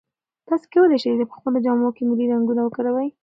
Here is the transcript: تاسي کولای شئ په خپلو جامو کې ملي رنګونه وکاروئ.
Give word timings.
تاسي 0.47 0.65
کولای 0.73 0.97
شئ 1.03 1.11
په 1.29 1.35
خپلو 1.39 1.57
جامو 1.65 1.89
کې 1.95 2.03
ملي 2.09 2.25
رنګونه 2.33 2.61
وکاروئ. 2.63 3.09